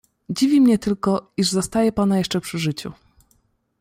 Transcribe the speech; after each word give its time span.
"Dziwi 0.29 0.61
mnie 0.61 0.79
tylko, 0.79 1.31
iż 1.37 1.49
zastaję 1.49 1.91
pana 1.91 2.17
jeszcze 2.17 2.41
przy 2.41 2.59
życiu." 2.59 2.91